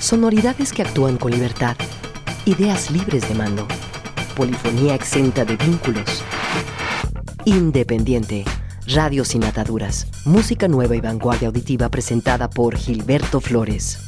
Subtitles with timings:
[0.00, 1.76] Sonoridades que actúan con libertad.
[2.46, 3.68] Ideas libres de mando.
[4.34, 6.24] Polifonía exenta de vínculos.
[7.44, 8.46] Independiente.
[8.86, 10.06] Radio sin ataduras.
[10.24, 13.98] Música nueva y vanguardia auditiva presentada por Gilberto Flores.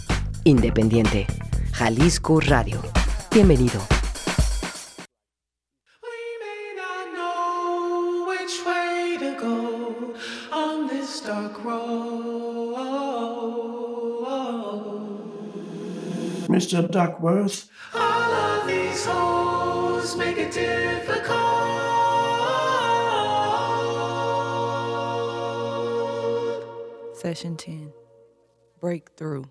[0.45, 1.27] Independiente.
[1.73, 2.81] Jalisco Radio.
[3.31, 3.79] Bienvenido.
[16.63, 16.89] Mr.
[16.89, 17.69] Duckworth.
[17.93, 21.37] All of these holes make it difficult.
[27.17, 27.93] Session 10
[28.81, 29.45] Breakthrough.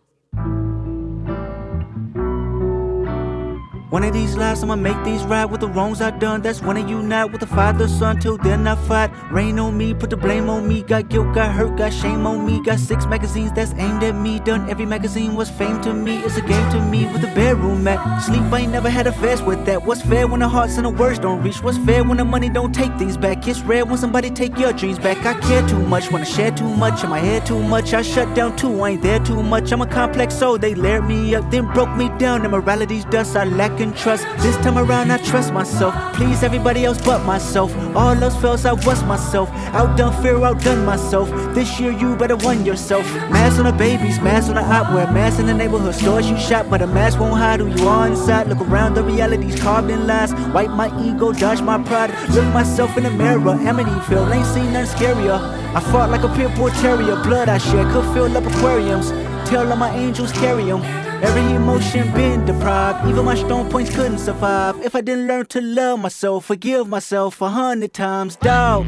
[3.92, 6.42] One of these lives, I'ma make these right with the wrongs I done.
[6.42, 8.22] That's when I unite with the father, son.
[8.22, 9.12] Till then, I fight.
[9.30, 10.82] Rain on me, put the blame on me.
[10.82, 12.64] Got guilt, got hurt, got shame on me.
[12.64, 14.40] Got six magazines that's aimed at me.
[14.40, 16.20] Done every magazine was fame to me.
[16.20, 18.00] It's a game to me with a bedroom mat.
[18.24, 19.84] Sleep, I ain't never had a fast with that.
[19.84, 21.62] What's fair when the hearts and the words don't reach?
[21.62, 23.46] What's fair when the money don't take things back?
[23.46, 25.26] It's rare when somebody take your dreams back.
[25.26, 27.04] I care too much wanna share too much.
[27.04, 28.80] In my head too much, I shut down too.
[28.84, 29.70] I ain't there too much.
[29.74, 30.58] I'm a complex soul.
[30.58, 32.46] They layered me up, then broke me down.
[32.46, 34.24] Immorality's dust, I lack in trust.
[34.38, 35.94] This time around, I trust myself.
[36.14, 37.76] Please everybody else but myself.
[37.96, 39.50] All else fails, I was myself.
[39.74, 41.30] Outdone fear, outdone myself.
[41.54, 43.04] This year, you better won yourself.
[43.32, 46.68] Mask on the babies, mask on the eyewear, mask in the neighborhood stores you shop,
[46.70, 48.48] but a mask won't hide who you are inside.
[48.48, 50.34] Look around, the reality's carved in lies.
[50.54, 52.12] Wipe my ego, dodge my pride.
[52.30, 55.40] Look myself in the mirror, Amityville, ain't seen nothing scarier.
[55.76, 59.10] I fought like a pit bull terrier, blood I shed could fill up aquariums.
[59.50, 61.11] Tell all my angels carry 'em.
[61.22, 64.84] Every emotion been deprived, even my strong points couldn't survive.
[64.84, 68.88] If I didn't learn to love myself, forgive myself a hundred times, dog.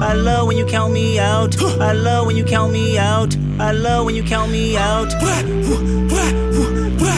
[0.00, 1.60] I love when you count me out.
[1.80, 3.36] I love when you count me out.
[3.58, 5.14] I love when you count me out.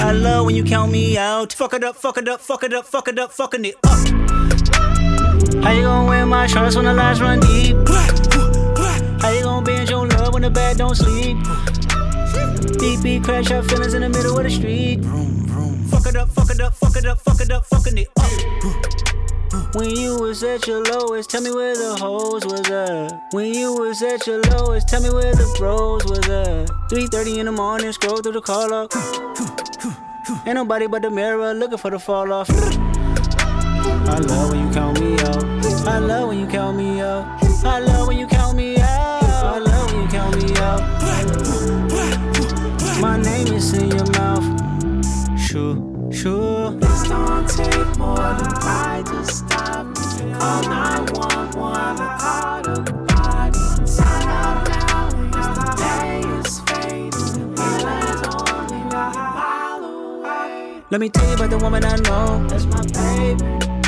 [0.03, 1.53] I love when you count me out.
[1.53, 3.99] Fuck it up, fuck it up, fuck it up, fuck it up, fucking it up.
[5.63, 7.77] How you gonna wear my trust when the lies run deep?
[9.21, 11.37] How you gonna bend your love when the bed don't sleep?
[12.79, 15.05] Beep beep, crash out feelings in the middle of the street.
[15.91, 18.31] Fuck it up, fuck it up, fuck it up, fuck it up, fucking it up.
[19.75, 23.33] When you was at your lowest, tell me where the hoes was at.
[23.33, 26.69] When you was at your lowest, tell me where the bros was at.
[26.91, 28.93] 3:30 in the morning, scroll through the call log.
[30.47, 32.51] Ain't nobody but the mirror looking for the fall off.
[32.51, 35.45] I love when you count me out.
[35.87, 37.25] I love when you count me out.
[37.65, 38.40] I love when you count
[43.61, 45.39] Is in your mouth.
[45.39, 45.77] Sure,
[46.11, 46.71] sure.
[46.81, 50.33] This don't take more than I just stop me.
[50.33, 53.87] Call 911 and call the body.
[53.87, 57.53] Sign out now, the day is fading.
[57.61, 60.83] Only a mile away.
[60.91, 62.49] Let me tell you about the woman I know.
[62.49, 63.80] That's my baby.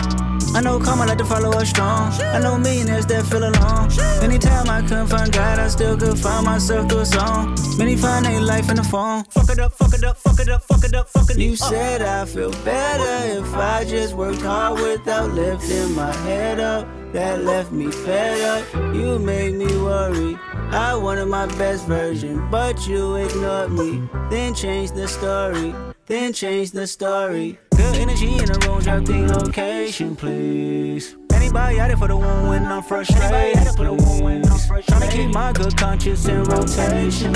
[0.54, 2.12] I know karma like to follow us strong.
[2.20, 3.88] I know millionaires that feel alone.
[4.22, 7.56] Anytime I couldn't find God, I still could find myself through a song.
[7.78, 9.24] Many find their life in the phone.
[9.24, 11.38] Fuck it up, fuck it up, fuck it up, fuck it up, fuck it up.
[11.38, 16.86] You said I feel better if I just worked hard without lifting my head up.
[17.12, 18.94] That left me fed up.
[18.94, 20.38] You made me worry.
[20.70, 24.08] I wanted my best version, but you ignored me.
[24.30, 25.74] Then changed the story.
[26.06, 27.58] Then changed the story.
[27.76, 31.16] Good energy in the room, drop the location, please.
[31.32, 33.66] Anybody out there for the one when I'm frustrated?
[33.76, 34.42] For the one win
[34.86, 37.32] trying to keep my good conscience in rotation.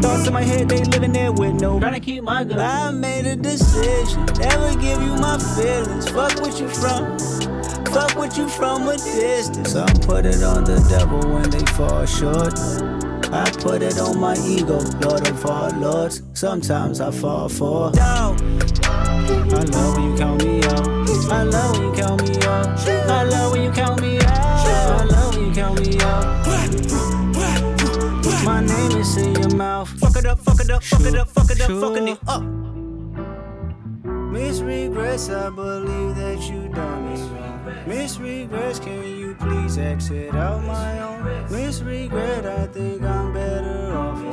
[0.00, 1.78] Thoughts in my head, they living there with no.
[1.78, 2.58] Trying to keep my good.
[2.58, 6.08] I made a decision, never give you my feelings.
[6.08, 7.18] Fuck what you from.
[7.92, 9.74] Fuck what you from a distance.
[9.74, 12.58] I put it on the devil when they fall short.
[13.30, 16.22] I put it on my ego, Lord of all lords.
[16.32, 18.36] Sometimes I fall for down.
[18.82, 20.88] I love when you count me out.
[21.30, 22.88] I love when you count me out.
[22.88, 24.24] I love when you count me out.
[24.26, 26.28] I love when you count me out.
[28.44, 29.88] My name is in your mouth.
[30.00, 32.42] Fuck it up, fuck it up, fuck it up, fuck it up, fucking it up.
[34.32, 37.57] Miss regrets, I believe that you done me.
[37.88, 41.50] Miss regrets, can you please exit out my own?
[41.50, 44.27] Miss regret, I think I'm better off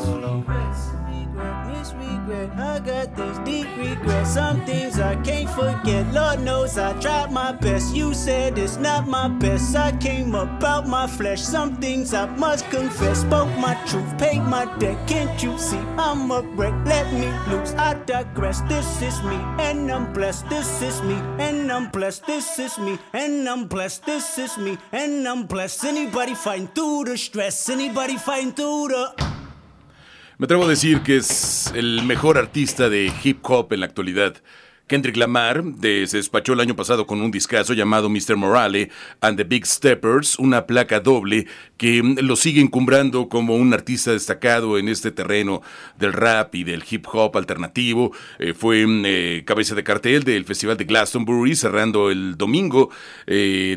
[2.25, 4.27] regret, I got this deep regret.
[4.27, 6.11] Some things I can't forget.
[6.13, 7.95] Lord knows I tried my best.
[7.95, 9.75] You said it's not my best.
[9.75, 11.41] I came about my flesh.
[11.41, 13.21] Some things I must confess.
[13.21, 14.97] Spoke my truth, paid my debt.
[15.07, 16.73] Can't you see I'm a wreck?
[16.85, 17.73] Let me loose.
[17.75, 18.61] I digress.
[18.61, 20.49] This is me, and I'm blessed.
[20.49, 22.25] This is me, and I'm blessed.
[22.25, 24.05] This is me, and I'm blessed.
[24.05, 25.83] This is me, and I'm blessed.
[25.85, 27.69] Anybody fighting through the stress?
[27.69, 29.34] Anybody fighting through the
[30.37, 34.35] Me atrevo a decir que es el mejor artista de hip hop en la actualidad.
[34.87, 38.35] Kendrick Lamar despachó el año pasado con un discazo llamado Mr.
[38.35, 41.47] Morale and the Big Steppers, una placa doble
[41.77, 45.63] que lo sigue encumbrando como un artista destacado en este terreno
[45.97, 48.11] del rap y del hip hop alternativo.
[48.37, 52.91] Eh, fue eh, cabeza de cartel del Festival de Glastonbury, cerrando el domingo
[53.25, 53.75] eh,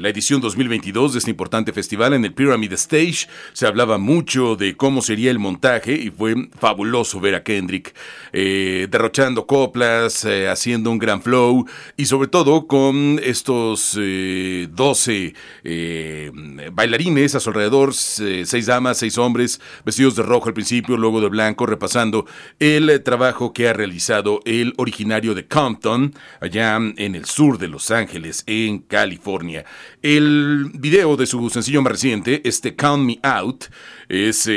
[0.00, 3.28] la edición 2022 de este importante festival en el Pyramid Stage.
[3.52, 7.94] Se hablaba mucho de cómo sería el montaje y fue fabuloso ver a Kendrick
[8.32, 15.34] derrochando coplas, eh, haciendo un gran flow y sobre todo con estos 12 eh,
[15.64, 16.30] eh,
[16.72, 21.28] bailarines a su alrededor, seis damas, seis hombres, vestidos de rojo al principio, luego de
[21.28, 22.26] blanco, repasando
[22.58, 27.90] el trabajo que ha realizado el originario de Compton, allá en el sur de Los
[27.90, 29.64] Ángeles, en California.
[30.00, 33.66] El video de su sencillo más reciente, este Count Me Out,
[34.08, 34.48] es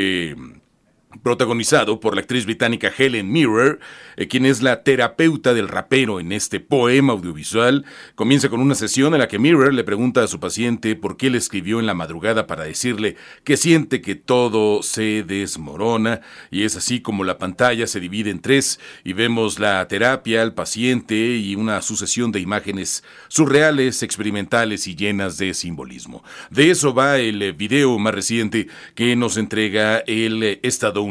[1.24, 3.80] protagonizado por la actriz británica Helen Mirror,
[4.18, 7.86] eh, quien es la terapeuta del rapero en este poema audiovisual.
[8.16, 11.30] Comienza con una sesión en la que Mirror le pregunta a su paciente por qué
[11.30, 16.22] le escribió en la madrugada para decirle que siente que todo se desmorona
[16.52, 20.54] y es así como la pantalla se divide en tres y vemos la terapia, al
[20.54, 26.24] paciente y una sucesión de imágenes surreales, experimentales y llenas de simbolismo.
[26.50, 31.05] De eso va el video más reciente que nos entrega el estadounidense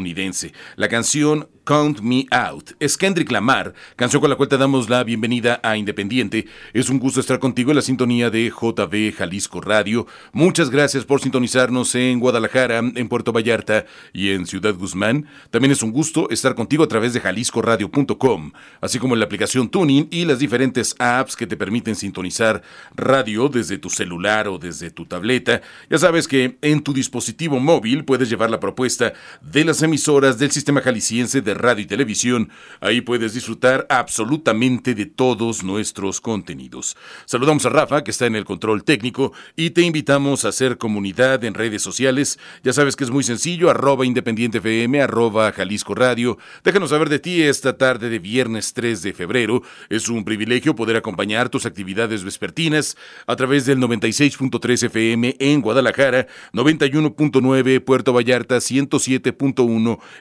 [0.75, 2.73] la canción Count Me Out.
[2.79, 6.45] Es Kendrick Lamar, canción con la cual te damos la bienvenida a Independiente.
[6.73, 10.05] Es un gusto estar contigo en la sintonía de JB Jalisco Radio.
[10.31, 15.25] Muchas gracias por sintonizarnos en Guadalajara, en Puerto Vallarta y en Ciudad Guzmán.
[15.49, 18.51] También es un gusto estar contigo a través de jaliscoradio.com,
[18.81, 22.61] así como en la aplicación Tuning y las diferentes apps que te permiten sintonizar
[22.95, 25.61] radio desde tu celular o desde tu tableta.
[25.89, 30.51] Ya sabes que en tu dispositivo móvil puedes llevar la propuesta de las emisoras del
[30.51, 32.49] sistema jalisciense de radio y televisión.
[32.81, 36.97] Ahí puedes disfrutar absolutamente de todos nuestros contenidos.
[37.25, 41.43] Saludamos a Rafa, que está en el control técnico, y te invitamos a hacer comunidad
[41.43, 42.39] en redes sociales.
[42.63, 46.37] Ya sabes que es muy sencillo, arroba independiente FM, arroba Jalisco Radio.
[46.63, 49.61] Déjanos saber de ti esta tarde de viernes 3 de febrero.
[49.89, 52.97] Es un privilegio poder acompañar tus actividades vespertinas
[53.27, 59.64] a través del 96.3 FM en Guadalajara, 91.9 Puerto Vallarta, 107.1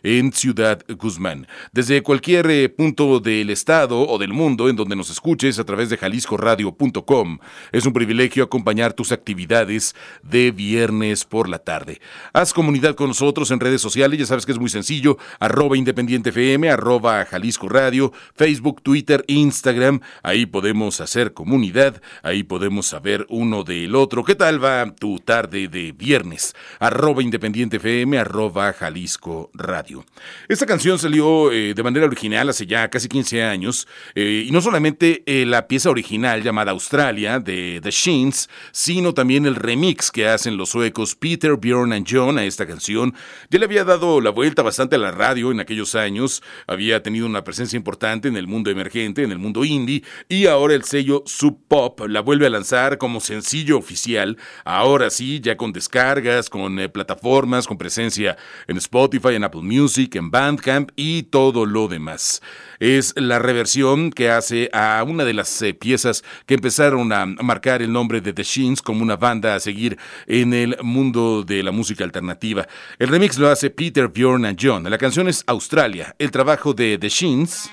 [0.02, 1.46] en Ciudad Guzmán.
[1.72, 5.90] Desde cualquier eh, punto del estado o del mundo en donde nos escuches a través
[5.90, 7.38] de jaliscoradio.com,
[7.72, 12.00] es un privilegio acompañar tus actividades de viernes por la tarde.
[12.32, 16.30] Haz comunidad con nosotros en redes sociales, ya sabes que es muy sencillo, arroba independiente
[16.30, 23.62] FM, arroba Jalisco Radio, Facebook, Twitter, Instagram, ahí podemos hacer comunidad, ahí podemos saber uno
[23.62, 24.24] del otro.
[24.24, 26.54] ¿Qué tal va tu tarde de viernes?
[26.78, 30.04] Arroba independiente FM, arroba Jalisco Radio.
[30.48, 34.60] Esta canción se eh, de manera original hace ya casi 15 años, eh, y no
[34.60, 40.26] solamente eh, la pieza original llamada Australia de The Sheens, sino también el remix que
[40.26, 43.14] hacen los suecos Peter, Bjorn and John a esta canción.
[43.50, 47.26] Ya le había dado la vuelta bastante a la radio en aquellos años, había tenido
[47.26, 51.22] una presencia importante en el mundo emergente, en el mundo indie, y ahora el sello
[51.26, 56.76] Sub Pop la vuelve a lanzar como sencillo oficial, ahora sí, ya con descargas, con
[56.92, 58.36] plataformas, con presencia
[58.66, 62.42] en Spotify, en Apple Music, en Bandcamp y todo lo demás.
[62.78, 67.82] Es la reversión que hace a una de las eh, piezas que empezaron a marcar
[67.82, 71.72] el nombre de The Sheens como una banda a seguir en el mundo de la
[71.72, 72.66] música alternativa.
[72.98, 74.88] El remix lo hace Peter, Bjorn and John.
[74.90, 77.70] La canción es Australia, el trabajo de The Sheens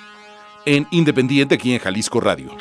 [0.65, 2.55] en Independiente aquí en Jalisco Radio.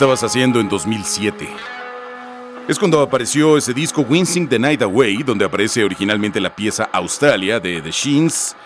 [0.00, 1.46] Estabas haciendo en 2007?
[2.66, 7.60] Es cuando apareció ese disco Wincing the Night Away, donde aparece originalmente la pieza Australia
[7.60, 8.56] de The Sheens.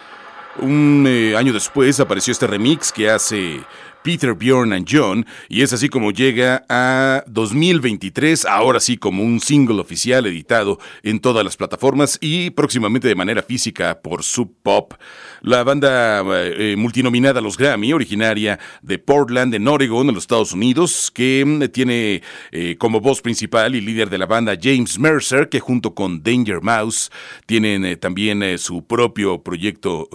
[0.60, 3.64] Un eh, año después apareció este remix que hace
[4.04, 9.40] Peter, Bjorn and John, y es así como llega a 2023, ahora sí como un
[9.40, 14.92] single oficial editado en todas las plataformas y próximamente de manera física por Sub Pop.
[15.40, 20.52] La banda eh, eh, multinominada los Grammy, originaria de Portland, en Oregon, en los Estados
[20.52, 25.48] Unidos, que mm, tiene eh, como voz principal y líder de la banda James Mercer,
[25.48, 27.10] que junto con Danger Mouse
[27.46, 30.10] tienen también su propio proyecto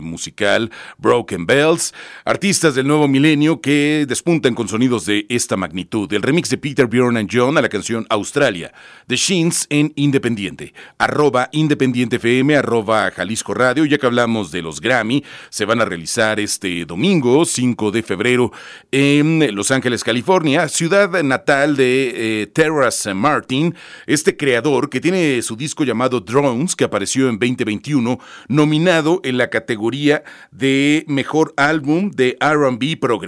[0.00, 1.92] musical, Broken Bells,
[2.24, 6.10] artistas del nuevo milenio que despuntan con sonidos de esta magnitud.
[6.12, 8.72] El remix de Peter, Bjorn and John a la canción Australia,
[9.08, 14.80] The Sheens en Independiente, arroba Independiente FM, arroba Jalisco Radio, ya que hablamos de los
[14.80, 18.52] Grammy, se van a realizar este domingo, 5 de febrero,
[18.92, 23.74] en Los Ángeles, California, ciudad natal de eh, Terrace Martin,
[24.06, 29.50] este creador que tiene su disco llamado Drones, que apareció en 2021, nominado en la
[29.50, 30.22] categoría
[30.52, 33.23] de Mejor Álbum de RB Progresivo.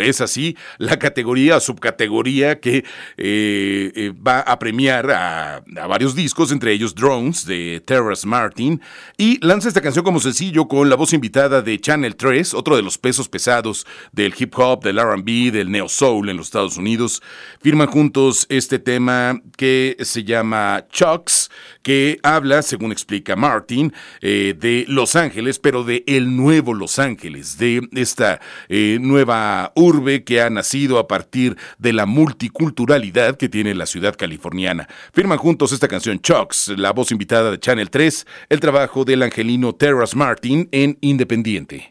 [0.00, 2.78] Es así la categoría o subcategoría que
[3.16, 8.80] eh, eh, va a premiar a, a varios discos, entre ellos Drones de Terrace Martin,
[9.16, 12.82] y lanza esta canción como sencillo con la voz invitada de Channel 3, otro de
[12.82, 17.22] los pesos pesados del hip hop, del RB, del neo soul en los Estados Unidos.
[17.60, 21.50] Firman juntos este tema que se llama Chucks,
[21.82, 27.58] que habla, según explica Martin, eh, de Los Ángeles, pero de el nuevo Los Ángeles,
[27.58, 33.74] de esta eh, nueva urbe que ha nacido a partir de la multiculturalidad que tiene
[33.74, 34.88] la ciudad californiana.
[35.12, 39.74] Firman juntos esta canción Chucks, la voz invitada de Channel 3, el trabajo del angelino
[39.74, 41.88] Terrace Martin en Independiente.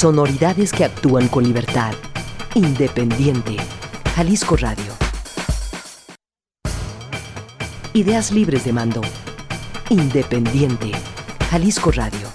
[0.00, 1.92] Sonoridades que actúan con libertad.
[2.54, 3.58] Independiente.
[4.16, 4.94] Jalisco Radio.
[7.92, 9.02] Ideas libres de mando.
[9.90, 10.92] Independiente.
[11.50, 12.29] Jalisco Radio.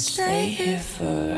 [0.00, 1.29] Stay here forever.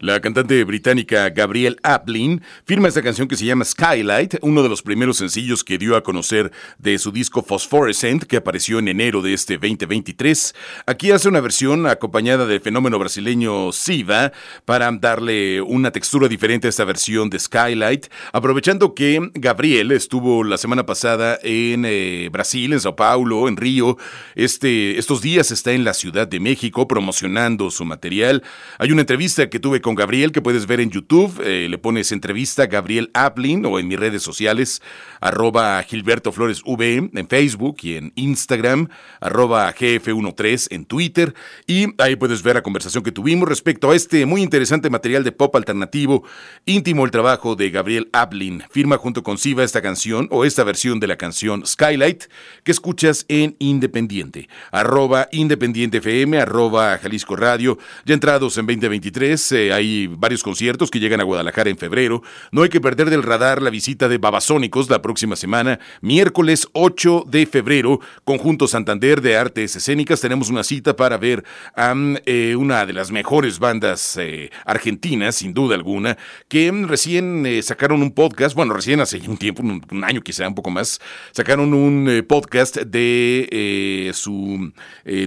[0.00, 4.80] La cantante británica Gabrielle Aplin firma esta canción que se llama Skylight, uno de los
[4.80, 9.34] primeros sencillos que dio a conocer de su disco Phosphorescent que apareció en enero de
[9.34, 10.54] este 2023.
[10.86, 14.32] Aquí hace una versión acompañada del fenómeno brasileño Siva
[14.64, 20.56] para darle una textura diferente a esta versión de Skylight, aprovechando que Gabrielle estuvo la
[20.56, 23.98] semana pasada en eh, Brasil, en Sao Paulo, en Río.
[24.34, 28.42] Este, estos días está en la Ciudad de México promocionando su material.
[28.78, 31.40] Hay una entrevista que tuve con Gabriel que puedes ver en YouTube.
[31.44, 34.82] eh, le pones entrevista Gabriel Aplin o en mis redes sociales,
[35.20, 38.88] arroba Gilberto Flores V en Facebook y en Instagram,
[39.20, 41.34] arroba GF13 en Twitter.
[41.66, 45.32] Y ahí puedes ver la conversación que tuvimos respecto a este muy interesante material de
[45.32, 46.24] pop alternativo,
[46.66, 48.64] íntimo el trabajo de Gabriel Aplin.
[48.70, 52.24] Firma junto con Siva esta canción o esta versión de la canción Skylight
[52.64, 57.78] que escuchas en Independiente, arroba Independiente FM, arroba Jalisco Radio.
[58.04, 62.22] Ya entrados en 2023, eh, hay varios conciertos que llegan a Guadalajara en febrero.
[62.52, 67.24] No hay que perder del radar la visita de Babasónicos la próxima semana, miércoles 8
[67.26, 70.20] de febrero, Conjunto Santander de Artes Escénicas.
[70.20, 75.36] Tenemos una cita para ver a mm, eh, una de las mejores bandas eh, argentinas,
[75.36, 76.16] sin duda alguna,
[76.48, 80.46] que mm, recién eh, sacaron un podcast, bueno, recién hace un tiempo, un, año quizá,
[80.46, 81.00] un poco más,
[81.32, 84.72] sacaron un eh, podcast de su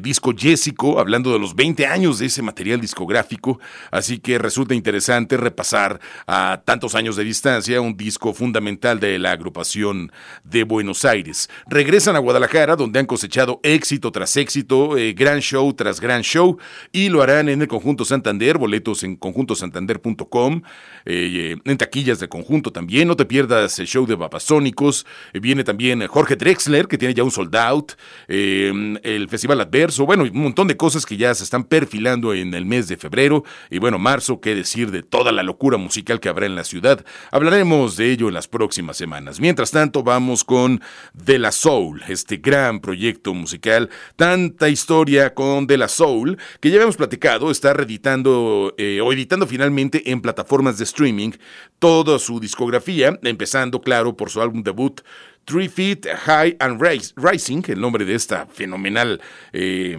[0.02, 3.60] disco Jessico, hablando de los 20 años de ese material discográfico,
[3.92, 9.32] así que resulta interesante repasar a tantos años de distancia un disco fundamental de la
[9.32, 10.12] agrupación
[10.44, 11.50] de Buenos Aires.
[11.68, 16.58] Regresan a Guadalajara, donde han cosechado éxito tras éxito, eh, gran show tras gran show,
[16.92, 20.62] y lo harán en el Conjunto Santander, boletos en conjuntosantander.com,
[21.06, 25.64] eh, en taquillas de conjunto también, no te pierdas el show de Babasónicos, eh, viene
[25.64, 27.94] también Jorge Drexler, que tiene ya un sold out,
[28.28, 28.72] eh,
[29.04, 32.66] el Festival Adverso, bueno, un montón de cosas que ya se están perfilando en el
[32.66, 36.46] mes de febrero, y bueno, marzo, qué decir de toda la locura musical que habrá
[36.46, 37.06] en la ciudad.
[37.32, 39.40] Hablaremos de ello en las próximas semanas.
[39.40, 40.82] Mientras tanto, vamos con
[41.14, 46.76] De La Soul, este gran proyecto musical, tanta historia con De La Soul, que ya
[46.76, 51.32] habíamos platicado, está reeditando eh, o editando finalmente en plataformas de streaming
[51.80, 55.02] toda su discografía, empezando, claro, por su álbum debut.
[55.46, 56.82] Three Feet High and
[57.18, 59.98] Rising, el nombre de esta fenomenal eh,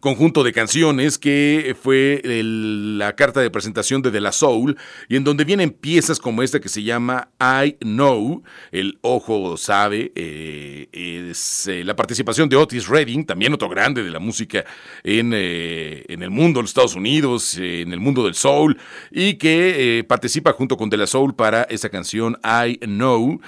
[0.00, 4.76] conjunto de canciones que fue el- la carta de presentación de De La Soul
[5.08, 10.12] y en donde vienen piezas como esta que se llama I Know, el ojo sabe,
[10.14, 14.64] eh, es eh, la participación de Otis Redding, también otro grande de la música
[15.02, 18.78] en, eh, en el mundo, en los Estados Unidos, eh, en el mundo del soul
[19.10, 23.40] y que eh, participa junto con De La Soul para esa canción I Know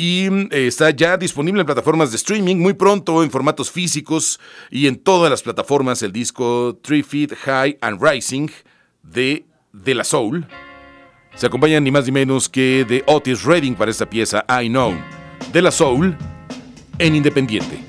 [0.00, 4.86] y eh, está ya disponible en plataformas de streaming muy pronto en formatos físicos y
[4.86, 8.48] en todas las plataformas el disco Three Feet High and Rising
[9.02, 10.46] de De La Soul.
[11.34, 14.94] Se acompaña ni más ni menos que de Otis Redding para esta pieza I Know.
[15.52, 16.16] De La Soul
[16.98, 17.84] en Independiente.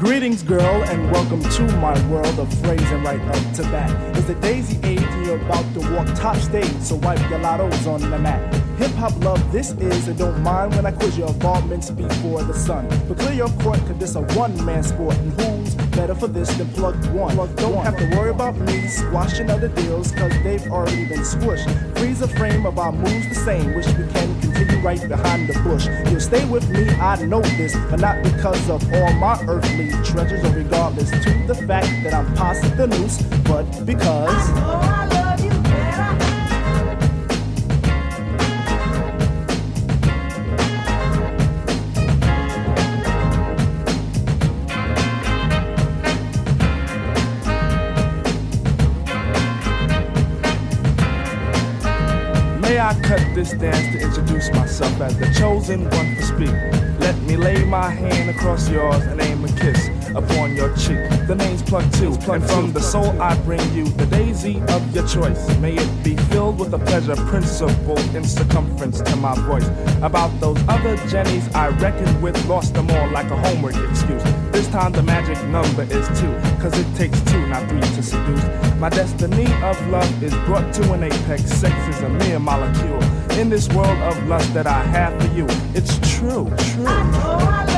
[0.00, 4.15] Greetings, girl, and welcome to my world of phrasing right up to.
[4.26, 8.18] The daisy and you're about to walk top stage, so wipe your lottos on the
[8.18, 8.52] mat.
[8.76, 12.52] Hip hop love, this is, and don't mind when I quiz your involvements before the
[12.52, 12.88] sun.
[13.06, 16.52] But clear your court, cause this a one man sport, and who's better for this
[16.56, 17.36] than plug one?
[17.36, 21.68] don't have to worry about me squashing other deals, cause they've already been squished.
[21.96, 25.58] Freeze a frame of our moves the same, which we can continue right behind the
[25.60, 25.86] bush.
[26.10, 30.44] You'll stay with me, I know this, but not because of all my earthly treasures,
[30.44, 34.15] or regardless to the fact that I'm past the noose, but because.
[34.16, 34.24] May
[52.78, 56.48] I cut this dance to introduce myself as the chosen one to speak?
[57.00, 60.98] Let me lay my hand across yours and aim a kiss upon your cheek.
[61.28, 65.06] The name's Plug Two, and from the soul I bring you the daisy of your
[65.06, 65.46] choice.
[65.58, 69.68] May it be filled with a pleasure principle in circumference to my voice.
[70.02, 74.22] About those other Jennies I reckoned with, lost them all like a homework excuse.
[74.52, 78.44] This time the magic number is two, cause it takes two, not three to seduce.
[78.78, 81.44] My destiny of love is brought to an apex.
[81.44, 83.02] Sex is a mere molecule.
[83.38, 87.75] In this world of lust that I have for you, it's true, true.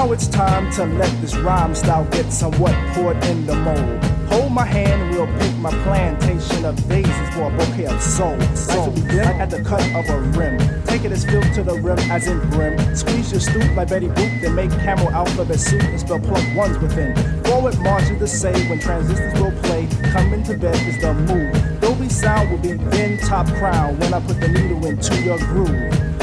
[0.00, 4.02] Now it's time to let this rhyme style get somewhat poured in the mold.
[4.32, 8.34] Hold my hand and we'll pick my plantation of daisies for a bouquet of soul.
[8.38, 10.56] Like to begin at the cut of a rim.
[10.86, 12.96] Take it as filled to the rim as in brim.
[12.96, 16.78] Squeeze your stoop like Betty Boop, then make camel alphabet soup and spell plug ones
[16.78, 17.14] within.
[17.44, 19.86] Forward march is the say when transistors will play.
[20.12, 21.80] Coming to bed is the move.
[21.82, 26.09] Dolby sound will be then top crown when I put the needle into your groove.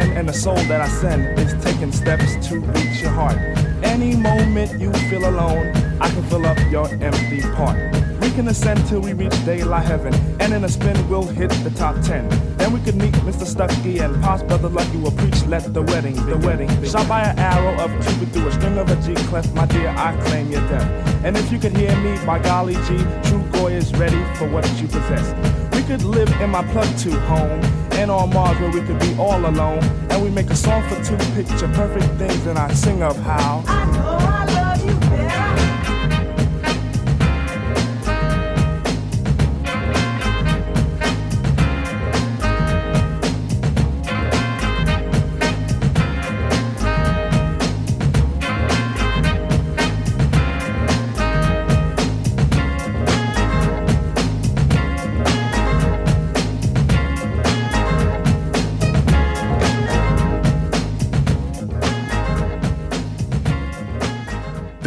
[0.00, 3.36] And the soul that I send is taking steps to reach your heart.
[3.82, 5.68] Any moment you feel alone,
[6.00, 7.78] I can fill up your empty part.
[8.20, 11.70] We can ascend till we reach daylight heaven, and in a spin we'll hit the
[11.70, 12.28] top ten.
[12.56, 13.44] Then we could meet Mr.
[13.46, 16.68] Stucky and Pops Brother Lucky will preach, let the wedding, the wedding.
[16.84, 19.88] Shot by an arrow of Cupid through a string of a G clef, my dear,
[19.88, 21.24] I claim your death.
[21.24, 24.66] And if you could hear me, by golly G, True Goy is ready for what
[24.80, 25.34] you possess.
[25.74, 29.14] We could live in my plug to home and on Mars where we could be
[29.18, 29.82] all alone.
[30.10, 33.79] And we make a song for two picture perfect things, and I sing of how.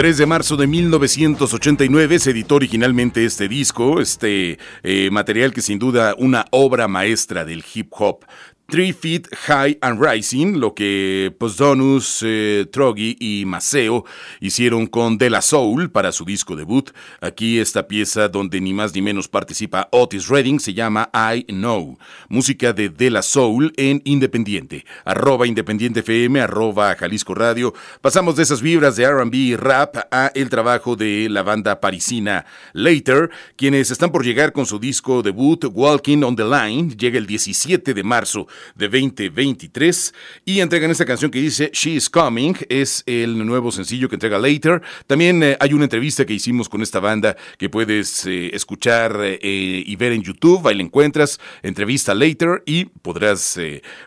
[0.03, 5.79] ...3 de marzo de 1989 se editó originalmente este disco, este eh, material que sin
[5.79, 8.25] duda una obra maestra del hip hop.
[8.67, 14.03] Three Feet High and Rising, lo que Posdonus, eh, Troggy y Maceo
[14.39, 16.89] hicieron con De La Soul para su disco debut.
[17.21, 21.99] Aquí esta pieza donde ni más ni menos participa Otis Redding se llama I Know.
[22.29, 24.85] Música de De La Soul en Independiente.
[25.05, 27.73] Arroba Independiente FM, arroba Jalisco Radio.
[28.01, 32.45] Pasamos de esas vibras de RB y rap a el trabajo de la banda parisina
[32.71, 36.95] Later, quienes están por llegar con su disco debut Walking on the Line.
[36.97, 40.13] Llega el 17 de marzo de 2023
[40.45, 44.37] y entregan esta canción que dice She is Coming, es el nuevo sencillo que entrega
[44.39, 44.81] Later.
[45.07, 49.39] También eh, hay una entrevista que hicimos con esta banda que puedes eh, escuchar eh,
[49.41, 53.59] y ver en YouTube, ahí la encuentras, entrevista Later y podrás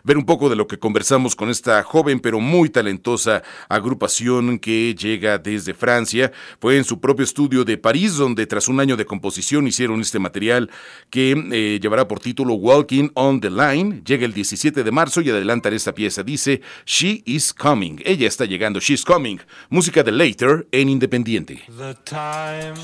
[0.03, 4.95] ver un poco de lo que conversamos con esta joven pero muy talentosa agrupación que
[4.95, 6.31] llega desde Francia.
[6.59, 10.19] Fue en su propio estudio de París donde tras un año de composición hicieron este
[10.19, 10.69] material
[11.09, 14.01] que llevará por título Walking on the Line.
[14.05, 16.21] Llega el 17 de marzo y adelantan esta pieza.
[16.21, 17.99] Dice She is Coming.
[18.05, 18.79] Ella está llegando.
[18.79, 19.39] She's Coming.
[19.69, 21.63] Música de Later en Independiente.
[21.75, 22.75] The time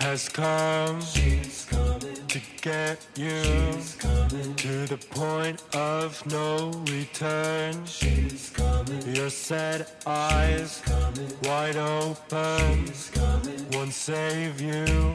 [0.00, 0.98] has come
[2.28, 3.42] to get you
[4.56, 7.84] to the point of no return.
[9.14, 10.82] Your sad eyes
[11.44, 12.90] wide open
[13.72, 15.14] won't save you.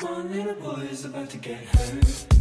[0.00, 2.38] One little boy is about to get hurt.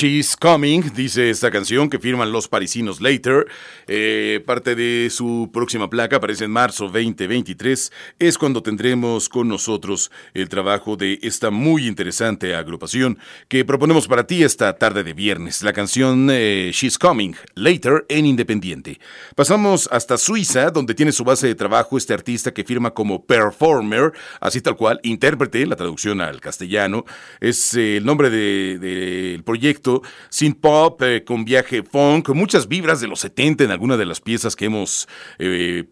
[0.00, 3.48] She's Coming, dice esta canción que firman los parisinos Later.
[3.88, 7.90] Eh, parte de su próxima placa aparece en marzo 2023.
[8.20, 14.24] Es cuando tendremos con nosotros el trabajo de esta muy interesante agrupación que proponemos para
[14.24, 15.64] ti esta tarde de viernes.
[15.64, 19.00] La canción eh, She's Coming, Later en Independiente.
[19.34, 24.12] Pasamos hasta Suiza, donde tiene su base de trabajo este artista que firma como performer,
[24.38, 27.04] así tal cual, intérprete, la traducción al castellano.
[27.40, 29.87] Es eh, el nombre del proyecto
[30.28, 34.20] sin pop, eh, con viaje funk, muchas vibras de los 70 en alguna de las
[34.20, 35.84] piezas que hemos eh,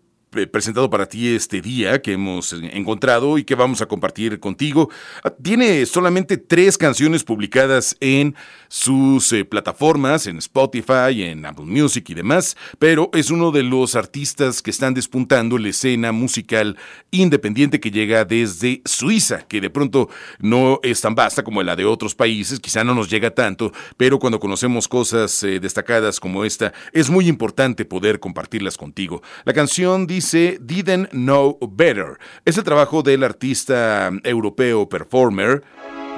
[0.47, 4.91] presentado para ti este día que hemos encontrado y que vamos a compartir contigo.
[5.25, 8.35] Ah, tiene solamente tres canciones publicadas en
[8.69, 13.95] sus eh, plataformas, en Spotify, en Apple Music y demás, pero es uno de los
[13.95, 16.77] artistas que están despuntando la escena musical
[17.11, 20.09] independiente que llega desde Suiza, que de pronto
[20.41, 24.19] no es tan vasta como la de otros países, quizá no nos llega tanto, pero
[24.19, 29.23] cuando conocemos cosas eh, destacadas como esta, es muy importante poder compartirlas contigo.
[29.45, 32.19] La canción dice dice Didn't Know Better.
[32.45, 35.63] Es el trabajo del artista europeo performer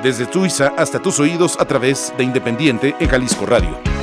[0.03, 3.98] desde Suiza hasta tus oídos a través de Independiente en Jalisco Radio.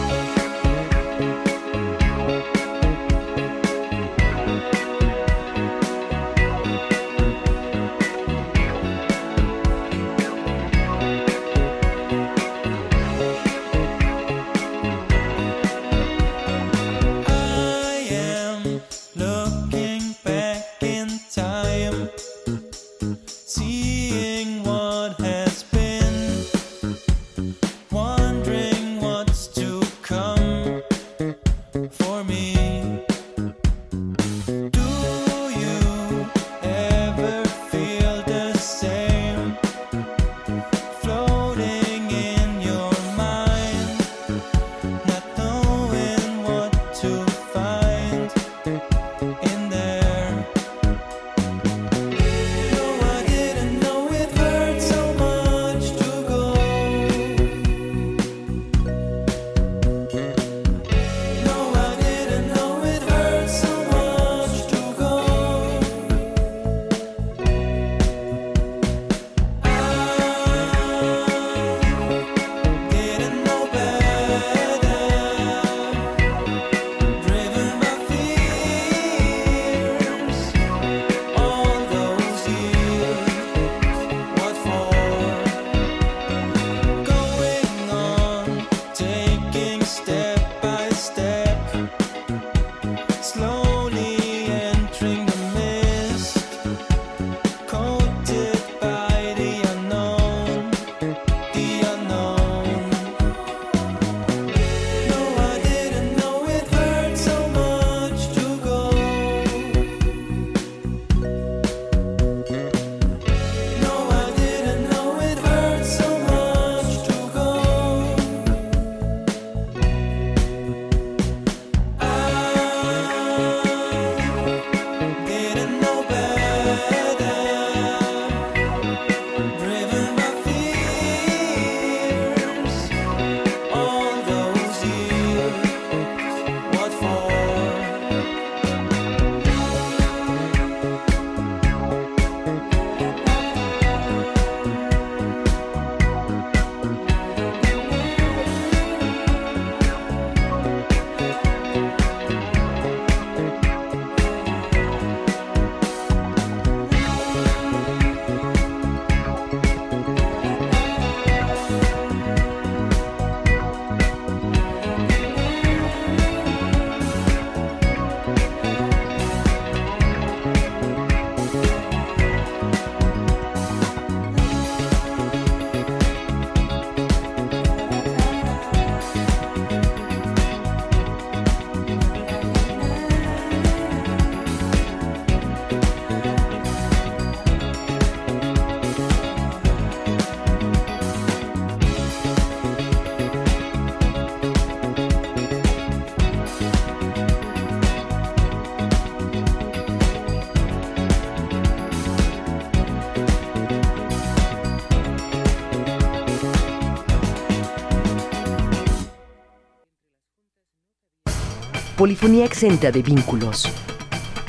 [212.06, 213.68] Polifonía exenta de vínculos.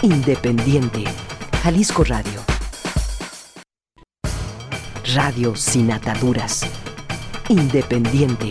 [0.03, 1.05] Independiente.
[1.63, 2.43] Jalisco Radio.
[5.15, 6.67] Radio sin ataduras.
[7.49, 8.51] Independiente.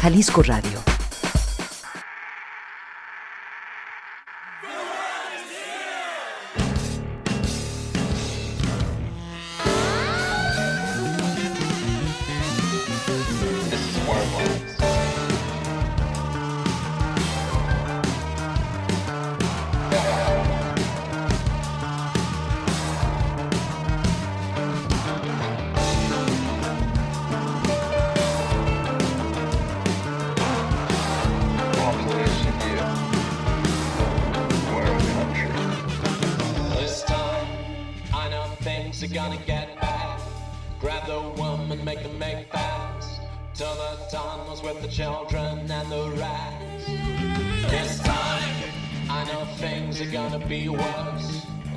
[0.00, 0.77] Jalisco Radio.
[39.18, 40.20] Gonna get back.
[40.78, 43.20] Grab the woman, make her make fast.
[43.54, 46.84] To the tunnels with the children and the rats.
[47.68, 48.56] This time,
[49.10, 51.30] I know things are gonna be worse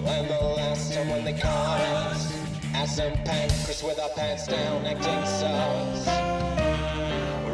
[0.05, 2.31] than the last time when they caught us.
[2.75, 6.05] As some pancreas with our pants down, acting sus.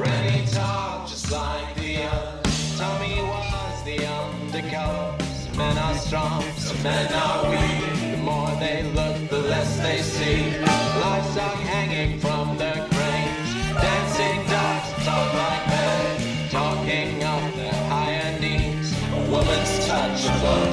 [0.02, 2.78] Rennie talked just like the others.
[2.78, 5.24] Tommy was the undercover.
[5.44, 8.12] Some men are strong, some men are weak.
[8.12, 9.17] The more they look,
[9.48, 10.58] the they see.
[11.02, 13.50] Livestock hanging from their cranes.
[13.82, 16.50] Dancing dogs talk like men.
[16.50, 18.92] Talking of their higher needs.
[19.14, 20.22] A woman's touch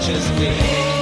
[0.06, 0.93] just be.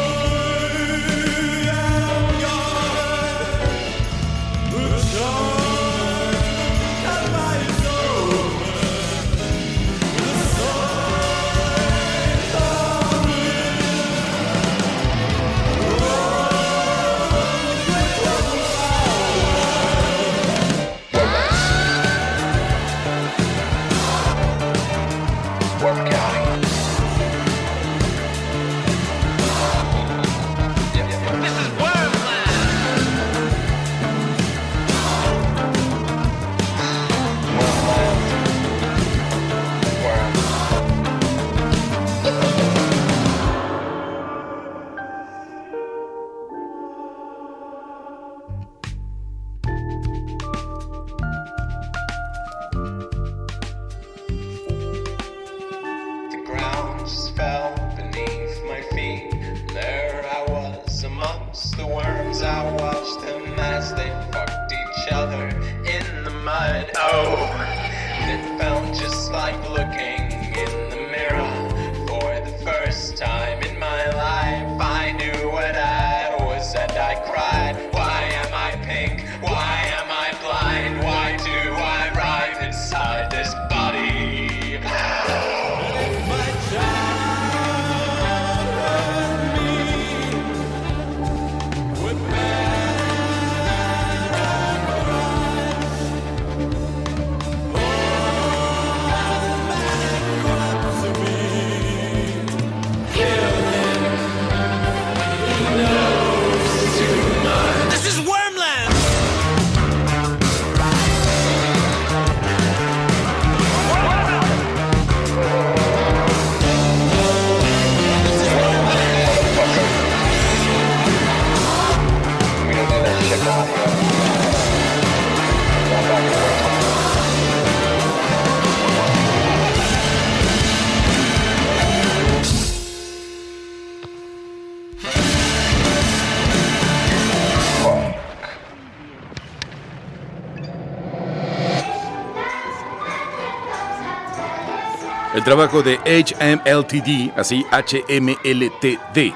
[145.42, 149.34] El trabajo de HMLTD, así H-M-L-T-D.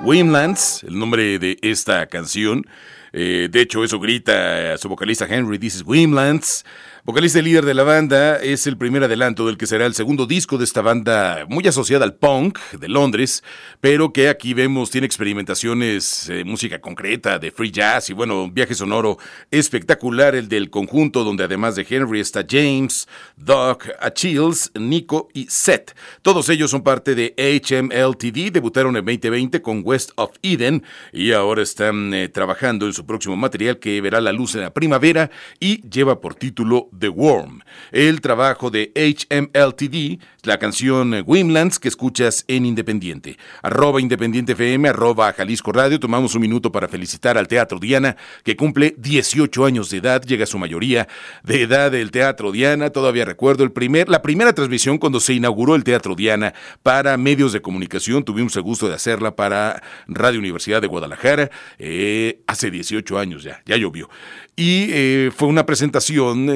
[0.00, 2.66] Wimlands, el nombre de esta canción.
[3.12, 6.64] Eh, de hecho, eso grita su vocalista Henry, dices Wimlands.
[7.10, 10.26] Vocalista y líder de la banda, es el primer adelanto del que será el segundo
[10.26, 13.42] disco de esta banda muy asociada al punk de Londres,
[13.80, 18.76] pero que aquí vemos tiene experimentaciones, eh, música concreta, de free jazz y bueno, viaje
[18.76, 19.18] sonoro
[19.50, 25.96] espectacular, el del conjunto donde además de Henry está James, Doc, Achilles, Nico y Seth.
[26.22, 31.62] Todos ellos son parte de HMLTD, debutaron en 2020 con West of Eden y ahora
[31.62, 35.80] están eh, trabajando en su próximo material que verá la luz en la primavera y
[35.88, 37.62] lleva por título The Worm.
[37.90, 43.38] El trabajo de HMLTD, la canción eh, Wimlands que escuchas en Independiente.
[43.62, 45.98] Arroba Independiente FM, arroba Jalisco Radio.
[45.98, 50.44] Tomamos un minuto para felicitar al Teatro Diana, que cumple 18 años de edad, llega
[50.44, 51.08] a su mayoría
[51.42, 52.90] de edad del Teatro Diana.
[52.90, 57.52] Todavía recuerdo el primer, la primera transmisión cuando se inauguró el Teatro Diana para medios
[57.52, 58.24] de comunicación.
[58.24, 63.42] Tuvimos el gusto de hacerla para Radio Universidad de Guadalajara eh, hace 18 18 años
[63.42, 64.08] ya, ya llovió.
[64.56, 66.50] Y eh, fue una presentación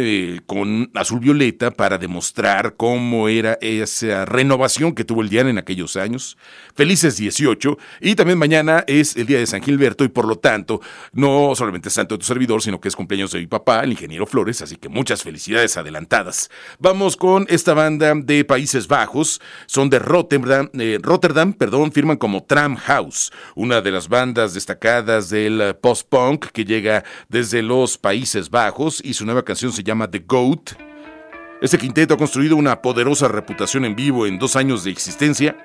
[0.46, 5.96] con Azul Violeta para demostrar cómo era esa renovación que tuvo el Diana en aquellos
[5.96, 6.36] años.
[6.74, 7.78] Felices 18.
[8.00, 10.80] Y también mañana es el día de San Gilberto y por lo tanto,
[11.12, 13.92] no solamente es santo de tu servidor, sino que es cumpleaños de mi papá, el
[13.92, 16.50] ingeniero Flores, así que muchas felicidades adelantadas.
[16.78, 22.44] Vamos con esta banda de Países Bajos, son de Rotterdam, eh, Rotterdam perdón, firman como
[22.44, 29.00] Tram House, una de las bandas destacadas del post-punk que llega desde los Países Bajos
[29.04, 30.93] y su nueva canción se llama The Goat.
[31.64, 35.56] Este quinteto ha construido una poderosa reputación en vivo en dos años de existencia.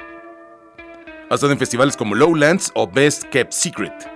[1.30, 4.10] Ha estado en festivales como Lowlands o Best Kept Secret.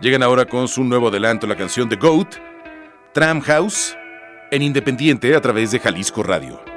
[0.00, 2.34] Llegan ahora con su nuevo adelanto, la canción The Goat,
[3.14, 3.96] Tram House,
[4.50, 6.75] en Independiente a través de Jalisco Radio.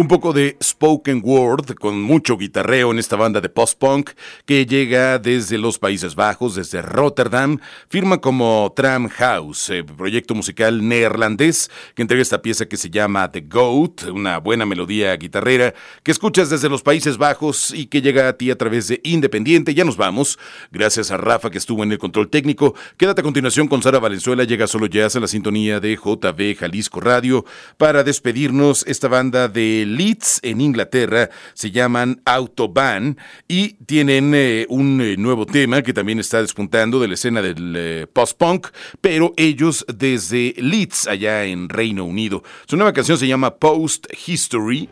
[0.00, 4.12] Un poco de spoken word con mucho guitarreo en esta banda de post-punk
[4.46, 7.58] que llega desde los Países Bajos, desde Rotterdam,
[7.90, 13.30] firma como Tram House, eh, proyecto musical neerlandés que entrega esta pieza que se llama
[13.30, 18.26] The Goat, una buena melodía guitarrera que escuchas desde los Países Bajos y que llega
[18.26, 19.74] a ti a través de Independiente.
[19.74, 20.38] Ya nos vamos.
[20.70, 22.74] Gracias a Rafa que estuvo en el control técnico.
[22.96, 27.00] Quédate a continuación con Sara Valenzuela, llega solo jazz a la sintonía de JB Jalisco
[27.02, 27.44] Radio
[27.76, 33.18] para despedirnos esta banda de Leeds en Inglaterra, se llaman Autobahn
[33.48, 37.74] y tienen eh, un eh, nuevo tema que también está despuntando de la escena del
[37.76, 38.68] eh, post-punk,
[39.00, 42.42] pero ellos desde Leeds, allá en Reino Unido.
[42.66, 44.88] Su nueva canción se llama Post History,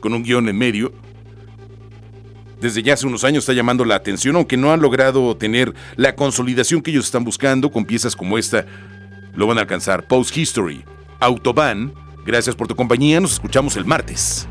[0.00, 0.92] con un guion en medio.
[2.60, 6.14] Desde ya hace unos años está llamando la atención, aunque no han logrado tener la
[6.14, 8.66] consolidación que ellos están buscando con piezas como esta.
[9.34, 10.06] Lo van a alcanzar.
[10.06, 10.84] Post History,
[11.20, 14.48] Autobahn Gracias por tu compañía, nos escuchamos el martes.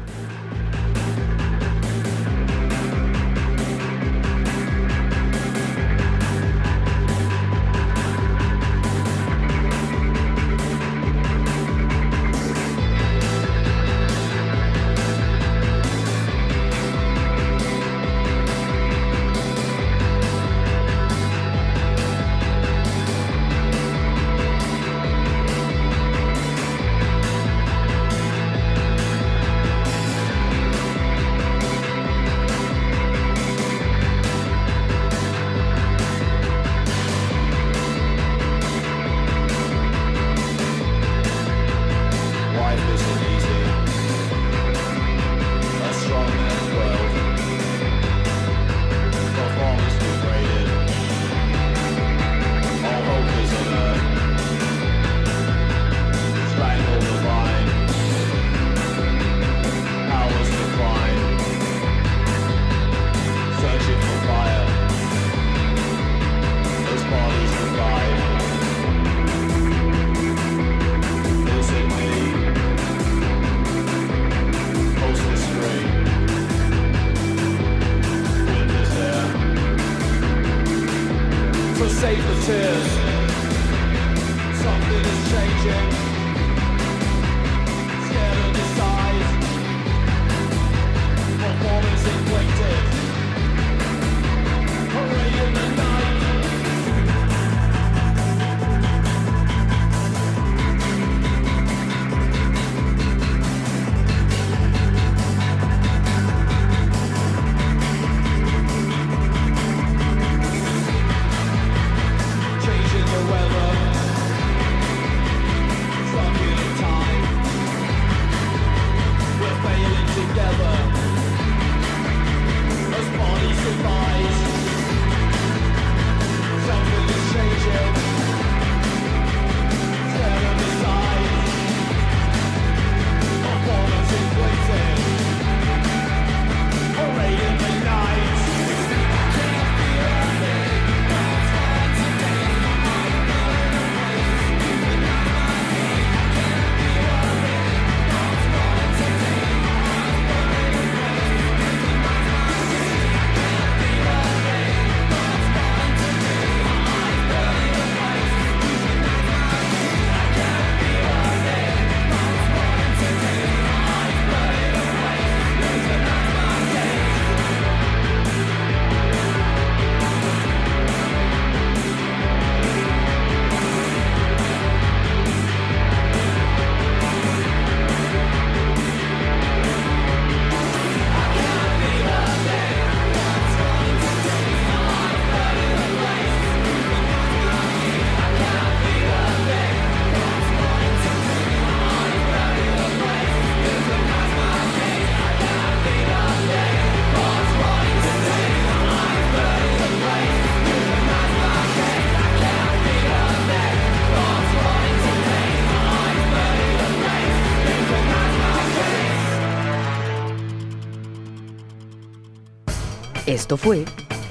[213.43, 213.83] Esto fue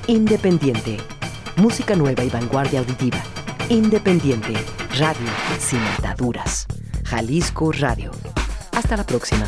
[0.07, 0.97] Independiente.
[1.57, 3.23] Música nueva y vanguardia auditiva.
[3.69, 4.55] Independiente.
[4.99, 6.67] Radio sin ataduras.
[7.05, 8.11] Jalisco Radio.
[8.75, 9.45] Hasta la próxima.